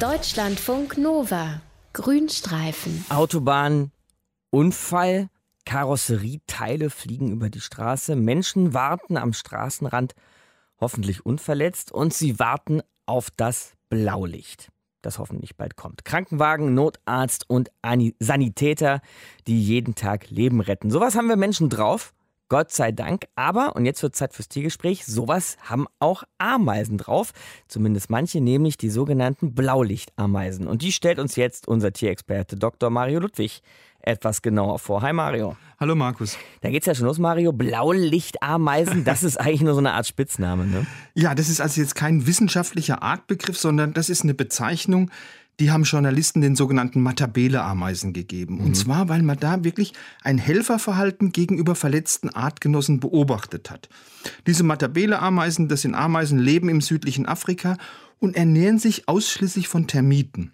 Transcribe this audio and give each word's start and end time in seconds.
Deutschlandfunk 0.00 0.96
Nova. 0.96 1.60
Grünstreifen. 1.92 3.04
Autobahn, 3.10 3.92
Unfall, 4.48 5.28
Karosserieteile 5.66 6.88
fliegen 6.88 7.30
über 7.30 7.50
die 7.50 7.60
Straße, 7.60 8.16
Menschen 8.16 8.72
warten 8.72 9.18
am 9.18 9.34
Straßenrand, 9.34 10.14
hoffentlich 10.80 11.26
unverletzt, 11.26 11.92
und 11.92 12.14
sie 12.14 12.38
warten 12.38 12.80
auf 13.04 13.30
das 13.30 13.74
Blaulicht, 13.90 14.70
das 15.02 15.18
hoffentlich 15.18 15.58
bald 15.58 15.76
kommt. 15.76 16.06
Krankenwagen, 16.06 16.72
Notarzt 16.72 17.44
und 17.50 17.70
Sanitäter, 18.20 19.02
die 19.46 19.62
jeden 19.62 19.96
Tag 19.96 20.30
Leben 20.30 20.62
retten. 20.62 20.90
Sowas 20.90 21.14
haben 21.14 21.28
wir 21.28 21.36
Menschen 21.36 21.68
drauf. 21.68 22.14
Gott 22.50 22.72
sei 22.72 22.90
Dank. 22.90 23.26
Aber, 23.36 23.76
und 23.76 23.86
jetzt 23.86 24.02
wird 24.02 24.16
Zeit 24.16 24.34
fürs 24.34 24.48
Tiergespräch, 24.48 25.06
sowas 25.06 25.56
haben 25.62 25.86
auch 26.00 26.24
Ameisen 26.36 26.98
drauf. 26.98 27.30
Zumindest 27.68 28.10
manche, 28.10 28.40
nämlich 28.40 28.76
die 28.76 28.90
sogenannten 28.90 29.54
Blaulichtameisen. 29.54 30.66
Und 30.66 30.82
die 30.82 30.92
stellt 30.92 31.20
uns 31.20 31.36
jetzt 31.36 31.68
unser 31.68 31.92
Tierexperte 31.92 32.56
Dr. 32.56 32.90
Mario 32.90 33.20
Ludwig 33.20 33.62
etwas 34.02 34.42
genauer 34.42 34.78
vor. 34.78 35.02
Hi 35.02 35.12
Mario. 35.12 35.56
Hallo 35.78 35.94
Markus. 35.94 36.36
Da 36.62 36.70
geht's 36.70 36.86
ja 36.86 36.94
schon 36.94 37.06
los, 37.06 37.18
Mario. 37.18 37.52
Blaulichtameisen, 37.52 39.04
das 39.04 39.22
ist 39.22 39.38
eigentlich 39.38 39.62
nur 39.62 39.74
so 39.74 39.78
eine 39.78 39.92
Art 39.92 40.06
Spitzname, 40.06 40.66
ne? 40.66 40.86
Ja, 41.14 41.34
das 41.34 41.48
ist 41.48 41.60
also 41.60 41.80
jetzt 41.80 41.94
kein 41.94 42.26
wissenschaftlicher 42.26 43.02
Artbegriff, 43.02 43.58
sondern 43.58 43.92
das 43.92 44.08
ist 44.08 44.22
eine 44.22 44.34
Bezeichnung, 44.34 45.10
die 45.60 45.70
haben 45.70 45.84
Journalisten 45.84 46.40
den 46.40 46.56
sogenannten 46.56 47.02
Matabele-Ameisen 47.02 48.12
gegeben. 48.12 48.56
Mhm. 48.56 48.64
Und 48.64 48.76
zwar, 48.76 49.08
weil 49.08 49.22
man 49.22 49.38
da 49.38 49.62
wirklich 49.62 49.92
ein 50.22 50.38
Helferverhalten 50.38 51.32
gegenüber 51.32 51.74
verletzten 51.74 52.30
Artgenossen 52.30 52.98
beobachtet 52.98 53.70
hat. 53.70 53.88
Diese 54.46 54.64
Matabele-Ameisen, 54.64 55.68
das 55.68 55.82
sind 55.82 55.94
Ameisen, 55.94 56.38
leben 56.38 56.68
im 56.68 56.80
südlichen 56.80 57.26
Afrika 57.26 57.76
und 58.18 58.36
ernähren 58.36 58.78
sich 58.78 59.08
ausschließlich 59.08 59.68
von 59.68 59.86
Termiten. 59.86 60.52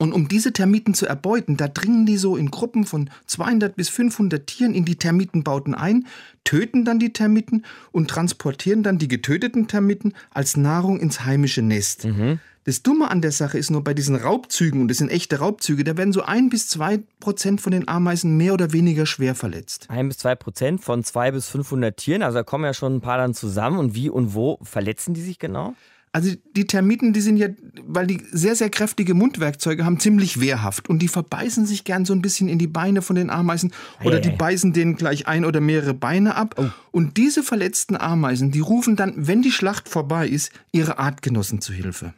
Und 0.00 0.14
um 0.14 0.28
diese 0.28 0.54
Termiten 0.54 0.94
zu 0.94 1.04
erbeuten, 1.04 1.58
da 1.58 1.68
dringen 1.68 2.06
die 2.06 2.16
so 2.16 2.38
in 2.38 2.50
Gruppen 2.50 2.86
von 2.86 3.10
200 3.26 3.76
bis 3.76 3.90
500 3.90 4.46
Tieren 4.46 4.74
in 4.74 4.86
die 4.86 4.96
Termitenbauten 4.96 5.74
ein, 5.74 6.06
töten 6.42 6.86
dann 6.86 6.98
die 6.98 7.12
Termiten 7.12 7.66
und 7.92 8.08
transportieren 8.08 8.82
dann 8.82 8.96
die 8.96 9.08
getöteten 9.08 9.68
Termiten 9.68 10.14
als 10.30 10.56
Nahrung 10.56 11.00
ins 11.00 11.26
heimische 11.26 11.60
Nest. 11.60 12.06
Mhm. 12.06 12.40
Das 12.64 12.82
Dumme 12.82 13.10
an 13.10 13.22
der 13.22 13.32
Sache 13.32 13.56
ist 13.56 13.70
nur 13.70 13.82
bei 13.82 13.94
diesen 13.94 14.16
Raubzügen, 14.16 14.82
und 14.82 14.88
das 14.88 14.98
sind 14.98 15.10
echte 15.10 15.38
Raubzüge, 15.38 15.82
da 15.82 15.96
werden 15.96 16.12
so 16.12 16.22
ein 16.22 16.50
bis 16.50 16.68
zwei 16.68 17.00
Prozent 17.18 17.62
von 17.62 17.72
den 17.72 17.88
Ameisen 17.88 18.36
mehr 18.36 18.52
oder 18.52 18.72
weniger 18.72 19.06
schwer 19.06 19.34
verletzt. 19.34 19.86
Ein 19.88 20.08
bis 20.08 20.18
zwei 20.18 20.34
Prozent 20.34 20.82
von 20.82 21.02
zwei 21.02 21.30
bis 21.30 21.48
500 21.48 21.96
Tieren, 21.96 22.22
also 22.22 22.38
da 22.38 22.42
kommen 22.42 22.64
ja 22.64 22.74
schon 22.74 22.96
ein 22.96 23.00
paar 23.00 23.16
dann 23.16 23.32
zusammen. 23.32 23.78
Und 23.78 23.94
wie 23.94 24.10
und 24.10 24.34
wo 24.34 24.58
verletzen 24.62 25.14
die 25.14 25.22
sich 25.22 25.38
genau? 25.38 25.74
Also 26.12 26.32
die 26.56 26.66
Termiten, 26.66 27.12
die 27.12 27.20
sind 27.20 27.36
ja, 27.36 27.48
weil 27.86 28.06
die 28.06 28.20
sehr, 28.32 28.56
sehr 28.56 28.68
kräftige 28.68 29.14
Mundwerkzeuge 29.14 29.84
haben, 29.84 30.00
ziemlich 30.00 30.40
wehrhaft. 30.40 30.88
Und 30.88 30.98
die 30.98 31.08
verbeißen 31.08 31.66
sich 31.66 31.84
gern 31.84 32.04
so 32.04 32.12
ein 32.12 32.20
bisschen 32.20 32.48
in 32.48 32.58
die 32.58 32.66
Beine 32.66 33.00
von 33.00 33.14
den 33.14 33.30
Ameisen 33.30 33.72
oder 34.02 34.18
die 34.18 34.30
beißen 34.30 34.72
denen 34.72 34.96
gleich 34.96 35.28
ein 35.28 35.44
oder 35.44 35.60
mehrere 35.60 35.94
Beine 35.94 36.34
ab. 36.34 36.56
Oh. 36.58 36.66
Und 36.90 37.16
diese 37.16 37.44
verletzten 37.44 37.96
Ameisen, 37.96 38.50
die 38.50 38.58
rufen 38.58 38.96
dann, 38.96 39.14
wenn 39.16 39.40
die 39.40 39.52
Schlacht 39.52 39.88
vorbei 39.88 40.26
ist, 40.26 40.50
ihre 40.72 40.98
Artgenossen 40.98 41.60
zu 41.60 41.72
Hilfe. 41.72 42.12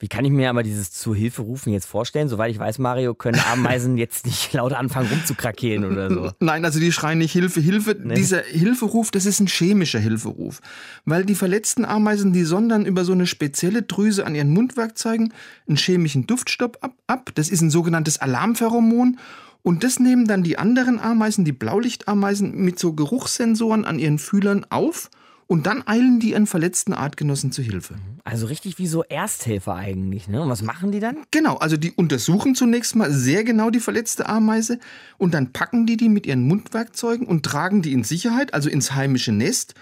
Wie 0.00 0.08
kann 0.08 0.24
ich 0.24 0.30
mir 0.30 0.48
aber 0.48 0.62
dieses 0.62 0.92
zu 0.92 1.14
Hilfe 1.14 1.42
rufen 1.42 1.74
jetzt 1.74 1.84
vorstellen? 1.84 2.30
Soweit 2.30 2.50
ich 2.50 2.58
weiß, 2.58 2.78
Mario, 2.78 3.14
können 3.14 3.38
Ameisen 3.52 3.98
jetzt 3.98 4.24
nicht 4.24 4.50
laut 4.54 4.72
anfangen 4.72 5.10
rumzukrakehlen 5.10 5.84
oder 5.84 6.08
so. 6.08 6.30
Nein, 6.40 6.64
also 6.64 6.80
die 6.80 6.90
schreien 6.90 7.18
nicht 7.18 7.32
Hilfe, 7.32 7.60
Hilfe. 7.60 7.94
Nee. 8.02 8.14
Dieser 8.14 8.40
Hilferuf, 8.40 9.10
das 9.10 9.26
ist 9.26 9.40
ein 9.40 9.46
chemischer 9.46 9.98
Hilferuf. 9.98 10.60
Weil 11.04 11.26
die 11.26 11.34
verletzten 11.34 11.84
Ameisen, 11.84 12.32
die 12.32 12.44
sondern 12.44 12.86
über 12.86 13.04
so 13.04 13.12
eine 13.12 13.26
spezielle 13.26 13.82
Drüse 13.82 14.24
an 14.24 14.34
ihren 14.34 14.54
Mundwerkzeugen 14.54 15.34
einen 15.68 15.76
chemischen 15.76 16.26
Duftstopp 16.26 16.78
ab. 16.80 16.94
ab. 17.06 17.30
Das 17.34 17.50
ist 17.50 17.60
ein 17.60 17.70
sogenanntes 17.70 18.18
Alarmpheromon. 18.22 19.18
Und 19.62 19.84
das 19.84 20.00
nehmen 20.00 20.26
dann 20.26 20.42
die 20.42 20.56
anderen 20.56 20.98
Ameisen, 20.98 21.44
die 21.44 21.52
Blaulichtameisen, 21.52 22.56
mit 22.56 22.78
so 22.78 22.94
Geruchssensoren 22.94 23.84
an 23.84 23.98
ihren 23.98 24.18
Fühlern 24.18 24.64
auf 24.70 25.10
und 25.50 25.66
dann 25.66 25.84
eilen 25.84 26.20
die 26.20 26.30
ihren 26.30 26.46
verletzten 26.46 26.92
Artgenossen 26.92 27.50
zu 27.50 27.60
Hilfe. 27.60 27.96
Also 28.22 28.46
richtig 28.46 28.78
wie 28.78 28.86
so 28.86 29.02
Ersthelfer 29.02 29.74
eigentlich, 29.74 30.28
ne? 30.28 30.42
Und 30.42 30.48
was 30.48 30.62
machen 30.62 30.92
die 30.92 31.00
dann? 31.00 31.16
Genau, 31.32 31.56
also 31.56 31.76
die 31.76 31.90
untersuchen 31.90 32.54
zunächst 32.54 32.94
mal 32.94 33.12
sehr 33.12 33.42
genau 33.42 33.70
die 33.70 33.80
verletzte 33.80 34.28
Ameise 34.28 34.78
und 35.18 35.34
dann 35.34 35.52
packen 35.52 35.86
die 35.86 35.96
die 35.96 36.08
mit 36.08 36.24
ihren 36.24 36.46
Mundwerkzeugen 36.46 37.26
und 37.26 37.44
tragen 37.44 37.82
die 37.82 37.92
in 37.92 38.04
Sicherheit, 38.04 38.54
also 38.54 38.70
ins 38.70 38.94
heimische 38.94 39.32
Nest. 39.32 39.74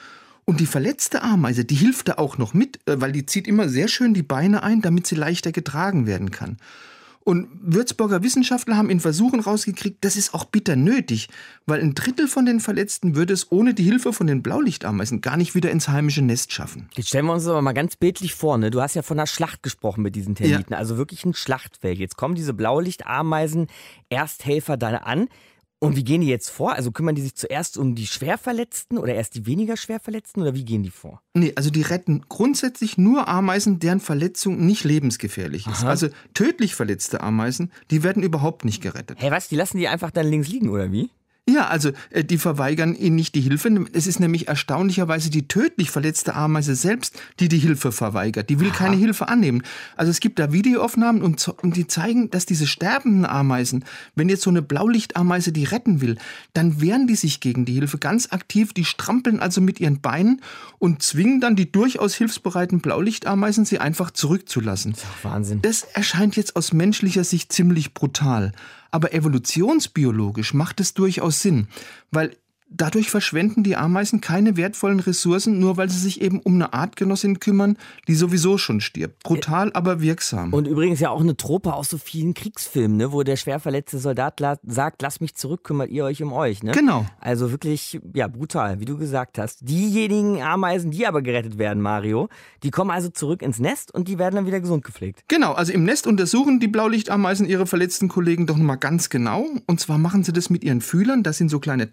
Und 0.47 0.61
die 0.61 0.67
verletzte 0.67 1.23
Ameise, 1.23 1.67
die 1.67 1.75
hilft 1.75 2.09
da 2.09 2.15
auch 2.15 2.39
noch 2.39 2.55
mit, 2.55 2.79
äh, 2.89 2.99
weil 3.03 3.13
die 3.13 3.27
zieht 3.27 3.47
immer 3.47 3.69
sehr 3.69 3.89
schön 3.89 4.15
die 4.15 4.23
Beine 4.23 4.63
ein, 4.63 4.81
damit 4.81 5.07
sie 5.07 5.17
leichter 5.17 5.53
getragen 5.53 6.07
werden 6.07 6.31
kann. 6.31 6.57
Und 7.29 7.47
Würzburger 7.61 8.23
Wissenschaftler 8.23 8.79
haben 8.79 8.89
in 8.89 9.01
Versuchen 9.01 9.41
rausgekriegt, 9.41 10.03
das 10.03 10.17
ist 10.17 10.33
auch 10.33 10.47
bitter 10.47 10.77
nötig, 10.77 11.29
weil 11.67 11.83
ein 11.83 11.93
Drittel 11.93 12.27
von 12.27 12.47
den 12.47 12.59
Verletzten 12.59 13.17
würde 13.17 13.35
es 13.35 13.53
ohne 13.53 13.75
die 13.75 13.83
Hilfe 13.83 14.15
von 14.15 14.27
den 14.27 14.43
Blaulichtameisen 14.43 15.21
gar 15.21 15.37
nicht 15.37 15.55
wieder 15.55 15.71
ins 15.71 15.89
heimische 15.89 16.23
Nest 16.23 16.55
schaffen. 16.55 16.89
Jetzt 16.95 17.09
stellen 17.09 17.27
wir 17.27 17.35
uns 17.35 17.47
aber 17.47 17.61
mal 17.61 17.75
ganz 17.75 17.97
bildlich 17.97 18.35
vor, 18.35 18.57
ne? 18.57 18.71
du 18.71 18.81
hast 18.81 18.95
ja 18.95 19.03
von 19.03 19.19
einer 19.19 19.27
Schlacht 19.27 19.63
gesprochen 19.63 20.01
mit 20.01 20.17
diesen 20.17 20.37
Termiten, 20.37 20.73
ja. 20.73 20.79
also 20.79 20.97
wirklich 20.97 21.27
ein 21.27 21.35
Schlachtfeld. 21.35 21.99
Jetzt 21.99 22.17
kommen 22.17 22.35
diese 22.35 22.55
Blaulichtameisen 22.55 23.67
Ersthelfer 24.09 24.79
da 24.79 24.97
an. 24.97 25.29
Und 25.81 25.97
wie 25.97 26.03
gehen 26.03 26.23
die 26.23 26.27
jetzt 26.27 26.51
vor? 26.51 26.73
Also 26.73 26.91
kümmern 26.91 27.15
die 27.15 27.23
sich 27.23 27.37
zuerst 27.37 27.79
um 27.79 27.95
die 27.95 28.07
Schwerverletzten 28.07 28.99
oder 28.99 29.15
erst 29.15 29.37
die 29.37 29.47
weniger 29.47 29.77
Schwerverletzten 29.77 30.43
oder 30.43 30.55
wie 30.55 30.65
gehen 30.65 30.83
die 30.83 30.91
vor? 30.91 31.23
Nee, 31.35 31.53
also 31.55 31.71
die 31.71 31.83
retten 31.83 32.25
grundsätzlich 32.29 32.99
nur 32.99 33.29
Ameisen, 33.29 33.79
deren 33.79 34.01
Verletzung 34.01 34.67
nicht 34.67 34.83
lebensgefährlich 34.83 35.69
ist. 35.69 35.83
Aha. 35.83 35.91
Also 35.91 36.09
tödlich 36.35 36.75
verletzte 36.75 37.21
Ameisen, 37.21 37.71
die 37.93 38.03
werden 38.03 38.25
überhaupt 38.25 38.65
nicht 38.65 38.83
gerettet. 38.83 39.19
Hä, 39.19 39.27
hey, 39.27 39.31
was? 39.31 39.49
Die 39.49 39.57
lassen 39.57 39.79
die 39.79 39.87
einfach 39.87 40.11
dann 40.11 40.27
links 40.27 40.49
liegen 40.49 40.69
oder 40.69 40.91
wie? 40.91 41.11
Ja, 41.49 41.69
also 41.69 41.93
äh, 42.11 42.25
die 42.25 42.37
verweigern 42.37 42.95
ihnen 42.95 43.17
nicht 43.17 43.35
die 43.35 43.41
Hilfe. 43.41 43.87
Es 43.95 44.07
ist 44.07 44.21
nämlich 44.21 44.49
erstaunlicherweise 44.49 45.31
die 45.31 45.49
tödlich 45.49 45.91
verletzte 45.91 46.35
Ameise 46.35 46.75
selbst, 46.75 47.19
die 47.41 47.49
die 47.49 47.59
Hilfe 47.59 47.91
verweigert. 47.91 48.51
Die 48.51 48.61
will 48.61 48.69
Aha. 48.69 48.77
keine 48.77 48.97
Hilfe 48.97 49.29
annehmen. 49.29 49.63
Also 49.97 50.11
es 50.11 50.21
gibt 50.21 50.39
da 50.39 50.53
Videoaufnahmen 50.53 51.23
und, 51.23 51.49
und 51.49 51.77
die 51.77 51.87
zeigen, 51.87 52.29
dass 52.31 52.45
diese 52.45 52.67
sterbenden 52.67 53.25
Ameisen, 53.25 53.87
wenn 54.15 54.29
jetzt 54.29 54.43
so 54.43 54.51
eine 54.51 54.61
Blaulichtameise 54.61 55.51
die 55.51 55.65
retten 55.65 56.03
will, 56.03 56.19
dann 56.53 56.83
wehren 56.83 57.07
die 57.07 57.17
sich 57.17 57.41
gegen 57.41 57.65
die 57.65 57.73
Hilfe 57.73 57.97
ganz 57.97 58.31
aktiv. 58.31 58.75
Die 58.75 58.85
strampeln 58.85 59.41
also 59.41 59.63
mit 59.63 59.81
ihren 59.81 60.03
Beinen 60.03 60.43
und 60.79 61.03
zwingen 61.03 61.41
dann 61.41 61.57
die 61.57 61.73
durchaus 61.73 62.15
hilfsbereiten 62.15 62.81
Blaulichtameisen, 62.81 63.65
sie 63.65 63.79
einfach 63.79 64.11
zurückzulassen. 64.11 64.93
Das 64.93 65.05
Wahnsinn. 65.23 65.63
Das 65.63 65.83
erscheint 65.83 66.37
jetzt 66.37 66.57
aus 66.57 66.75
menschlicher 66.75 67.25
Sicht 67.25 67.53
ziemlich 67.53 67.95
brutal. 67.95 68.53
Aber 68.91 69.13
evolutionsbiologisch 69.13 70.55
macht 70.55 70.81
es 70.81 70.95
durchaus 70.95 71.41
Sinn, 71.43 71.69
weil 72.11 72.37
Dadurch 72.71 73.11
verschwenden 73.11 73.63
die 73.63 73.77
Ameisen 73.77 74.21
keine 74.21 74.57
wertvollen 74.59 75.01
Ressourcen, 75.01 75.59
nur 75.59 75.79
weil 75.79 75.89
sie 75.89 75.99
sich 75.99 76.21
eben 76.21 76.41
um 76.41 76.55
eine 76.55 76.75
Artgenossin 76.75 77.41
kümmern, 77.41 77.79
die 78.09 78.15
sowieso 78.15 78.59
schon 78.59 78.81
stirbt. 78.81 79.23
Brutal, 79.23 79.73
aber 79.73 80.03
wirksam. 80.03 80.53
Und 80.53 80.69
übrigens 80.69 81.01
ja 81.01 81.09
auch 81.09 81.21
eine 81.21 81.37
Trope 81.37 81.73
aus 81.73 81.89
so 81.89 81.97
vielen 81.97 82.35
Kriegsfilmen, 82.35 82.97
ne, 82.97 83.13
wo 83.13 83.23
der 83.23 83.37
schwer 83.37 83.59
verletzte 83.59 83.99
Soldat 83.99 84.39
la 84.41 84.59
sagt, 84.67 85.01
lasst 85.01 85.21
mich 85.23 85.35
zurück, 85.35 85.65
kümmert 85.65 85.91
ihr 85.91 86.05
euch 86.05 86.23
um 86.23 86.33
euch. 86.33 86.63
Ne? 86.63 86.73
Genau. 86.73 87.07
Also 87.21 87.51
wirklich, 87.51 88.01
ja, 88.15 88.29
brutal, 88.29 88.81
wie 88.81 88.85
du 88.85 88.99
gesagt 88.99 89.39
hast. 89.39 89.61
Diejenigen 89.63 90.43
Ameisen, 90.43 90.91
die 90.91 91.07
aber 91.07 91.23
gerettet 91.23 91.57
werden, 91.57 91.83
Mario, 91.83 92.29
die 92.63 92.71
kommen 92.71 92.91
also 92.91 93.09
zurück 93.09 93.41
ins 93.41 93.59
Nest 93.59 93.95
und 93.95 94.09
die 94.09 94.19
werden 94.19 94.37
dann 94.37 94.47
wieder 94.47 94.61
gesund 94.61 94.85
gepflegt. 94.85 95.25
Genau, 95.29 95.53
also 95.53 95.73
im 95.73 95.85
Nest 95.85 96.07
untersuchen 96.07 96.61
die 96.61 96.69
Blaulichtameisen 96.69 97.47
ihre 97.49 97.67
verletzten 97.67 98.09
Kollegen 98.09 98.47
doch 98.47 98.57
nochmal 98.57 98.79
ganz 98.79 99.09
genau. 99.09 99.47
Und 99.67 99.81
zwar 99.81 99.97
machen 99.97 100.23
sie 100.23 100.33
das 100.33 100.51
mit 100.51 100.65
ihren 100.65 100.81
Fühlern, 100.83 101.23
das 101.23 101.39
sind 101.39 101.49
so 101.49 101.61
kleine 101.61 101.91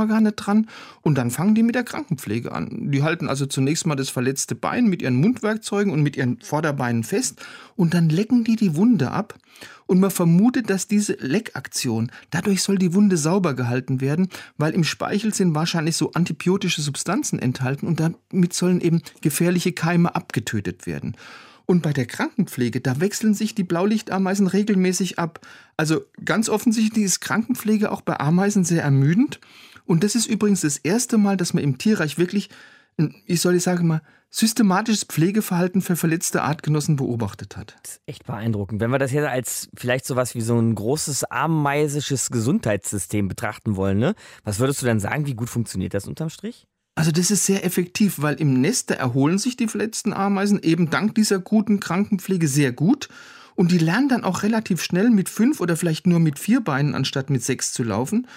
Tastsinnesorgane 0.00 0.10
Organe 0.10 0.32
dran 0.32 0.66
und 1.02 1.16
dann 1.16 1.30
fangen 1.30 1.54
die 1.54 1.62
mit 1.62 1.74
der 1.74 1.84
Krankenpflege 1.84 2.52
an. 2.52 2.90
Die 2.90 3.02
halten 3.02 3.28
also 3.28 3.46
zunächst 3.46 3.86
mal 3.86 3.96
das 3.96 4.10
verletzte 4.10 4.54
Bein 4.54 4.86
mit 4.86 5.02
ihren 5.02 5.16
Mundwerkzeugen 5.16 5.92
und 5.92 6.02
mit 6.02 6.16
ihren 6.16 6.40
Vorderbeinen 6.40 7.04
fest 7.04 7.40
und 7.76 7.94
dann 7.94 8.08
lecken 8.08 8.44
die 8.44 8.56
die 8.56 8.76
Wunde 8.76 9.10
ab. 9.10 9.34
Und 9.86 10.00
man 10.00 10.10
vermutet, 10.10 10.70
dass 10.70 10.86
diese 10.86 11.14
Leckaktion, 11.14 12.12
dadurch 12.30 12.62
soll 12.62 12.78
die 12.78 12.94
Wunde 12.94 13.16
sauber 13.16 13.54
gehalten 13.54 14.00
werden, 14.00 14.28
weil 14.56 14.72
im 14.72 14.84
Speichel 14.84 15.34
sind 15.34 15.54
wahrscheinlich 15.54 15.96
so 15.96 16.12
antibiotische 16.12 16.80
Substanzen 16.80 17.40
enthalten 17.40 17.86
und 17.86 17.98
damit 17.98 18.52
sollen 18.52 18.80
eben 18.80 19.02
gefährliche 19.20 19.72
Keime 19.72 20.14
abgetötet 20.14 20.86
werden. 20.86 21.16
Und 21.70 21.82
bei 21.82 21.92
der 21.92 22.06
Krankenpflege, 22.06 22.80
da 22.80 22.98
wechseln 22.98 23.32
sich 23.32 23.54
die 23.54 23.62
Blaulichtameisen 23.62 24.48
regelmäßig 24.48 25.20
ab. 25.20 25.38
Also 25.76 26.00
ganz 26.24 26.48
offensichtlich 26.48 27.04
ist 27.04 27.20
Krankenpflege 27.20 27.92
auch 27.92 28.00
bei 28.00 28.18
Ameisen 28.18 28.64
sehr 28.64 28.82
ermüdend. 28.82 29.38
Und 29.90 30.04
das 30.04 30.14
ist 30.14 30.26
übrigens 30.26 30.60
das 30.60 30.78
erste 30.78 31.18
Mal, 31.18 31.36
dass 31.36 31.52
man 31.52 31.64
im 31.64 31.76
Tierreich 31.76 32.16
wirklich, 32.16 32.48
ich 33.26 33.40
soll 33.40 33.56
ich 33.56 33.64
sagen 33.64 33.88
mal, 33.88 34.02
systematisches 34.30 35.02
Pflegeverhalten 35.02 35.82
für 35.82 35.96
verletzte 35.96 36.42
Artgenossen 36.42 36.94
beobachtet 36.94 37.56
hat. 37.56 37.74
Das 37.82 37.94
ist 37.94 38.02
echt 38.06 38.24
beeindruckend. 38.24 38.80
Wenn 38.80 38.92
wir 38.92 39.00
das 39.00 39.10
jetzt 39.10 39.26
als 39.26 39.68
vielleicht 39.76 40.06
sowas 40.06 40.36
wie 40.36 40.42
so 40.42 40.56
ein 40.56 40.76
großes 40.76 41.24
ameisisches 41.24 42.30
Gesundheitssystem 42.30 43.26
betrachten 43.26 43.74
wollen, 43.74 43.98
ne? 43.98 44.14
was 44.44 44.60
würdest 44.60 44.80
du 44.80 44.86
dann 44.86 45.00
sagen, 45.00 45.26
wie 45.26 45.34
gut 45.34 45.50
funktioniert 45.50 45.92
das 45.92 46.06
unterm 46.06 46.30
Strich? 46.30 46.68
Also 46.94 47.10
das 47.10 47.32
ist 47.32 47.44
sehr 47.44 47.64
effektiv, 47.64 48.22
weil 48.22 48.36
im 48.36 48.60
Nest 48.60 48.92
erholen 48.92 49.38
sich 49.38 49.56
die 49.56 49.66
verletzten 49.66 50.12
Ameisen 50.12 50.62
eben 50.62 50.90
dank 50.90 51.16
dieser 51.16 51.40
guten 51.40 51.80
Krankenpflege 51.80 52.46
sehr 52.46 52.70
gut. 52.70 53.08
Und 53.56 53.72
die 53.72 53.78
lernen 53.78 54.08
dann 54.08 54.22
auch 54.22 54.44
relativ 54.44 54.84
schnell 54.84 55.10
mit 55.10 55.28
fünf 55.28 55.60
oder 55.60 55.76
vielleicht 55.76 56.06
nur 56.06 56.20
mit 56.20 56.38
vier 56.38 56.60
Beinen 56.60 56.94
anstatt 56.94 57.28
mit 57.28 57.42
sechs 57.42 57.72
zu 57.72 57.82
laufen. 57.82 58.28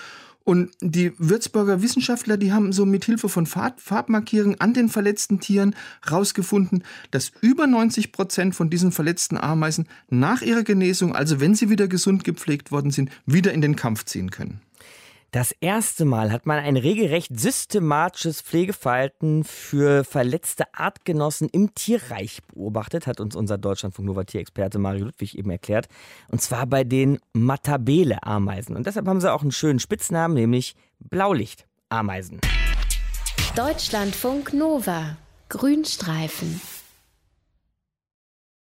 Und 0.46 0.72
die 0.82 1.14
Würzburger 1.18 1.82
Wissenschaftler, 1.82 2.36
die 2.36 2.52
haben 2.52 2.74
so 2.74 2.86
mit 2.86 3.06
Hilfe 3.06 3.30
von 3.30 3.46
Farb 3.46 3.80
Farbmarkierungen 3.80 4.60
an 4.60 4.74
den 4.74 4.90
verletzten 4.90 5.40
Tieren 5.40 5.74
herausgefunden, 6.04 6.84
dass 7.12 7.32
über 7.40 7.66
90 7.66 8.12
Prozent 8.12 8.54
von 8.54 8.70
diesen 8.70 8.92
verletzten 8.92 9.38
Ameisen 9.38 9.88
nach 10.10 10.42
ihrer 10.42 10.64
Genesung, 10.64 11.16
also 11.16 11.40
wenn 11.40 11.56
sie 11.56 11.70
wieder 11.70 11.88
gesund 11.88 12.26
gepflegt 12.26 12.72
worden 12.72 12.92
sind, 12.92 13.10
wieder 13.26 13.54
in 13.54 13.62
den 13.62 13.78
Kampf 13.78 14.04
ziehen 14.04 14.32
können. 14.32 14.60
Das 15.34 15.52
erste 15.52 16.06
Mal 16.06 16.32
hat 16.32 16.46
man 16.46 16.60
ein 16.60 16.78
regelrecht 16.78 17.40
systematisches 17.40 18.44
Pflegeverhalten 18.44 19.44
für 19.44 20.04
verletzte 20.04 20.72
Artgenossen 20.76 21.50
im 21.50 21.74
Tierreich 21.74 22.44
beobachtet, 22.54 23.08
hat 23.08 23.20
uns 23.20 23.36
unser 23.36 23.58
Deutschlandfunk 23.58 24.06
Nova 24.06 24.26
Tierexperte 24.26 24.78
Mario 24.78 25.06
Ludwig 25.06 25.36
eben 25.36 25.50
erklärt. 25.50 25.88
Und 26.28 26.40
zwar 26.40 26.68
bei 26.68 26.84
den 26.84 27.18
Matabele-Ameisen. 27.34 28.76
Und 28.76 28.86
deshalb 28.86 29.08
haben 29.08 29.22
sie 29.22 29.34
auch 29.34 29.42
einen 29.42 29.52
schönen 29.52 29.80
Spitznamen, 29.80 30.36
nämlich 30.36 30.76
Blaulicht-Ameisen. 31.00 32.40
Deutschlandfunk 33.56 34.54
Nova. 34.54 35.18
Grünstreifen. 35.50 36.62